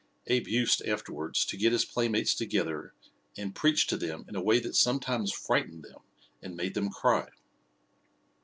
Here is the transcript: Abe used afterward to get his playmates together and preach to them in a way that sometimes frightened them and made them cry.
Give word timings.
Abe 0.25 0.47
used 0.47 0.81
afterward 0.87 1.35
to 1.35 1.55
get 1.55 1.71
his 1.73 1.85
playmates 1.85 2.33
together 2.33 2.95
and 3.37 3.53
preach 3.53 3.85
to 3.85 3.97
them 3.97 4.25
in 4.27 4.35
a 4.35 4.41
way 4.41 4.57
that 4.59 4.73
sometimes 4.75 5.31
frightened 5.31 5.83
them 5.83 5.99
and 6.41 6.57
made 6.57 6.73
them 6.73 6.89
cry. 6.89 7.27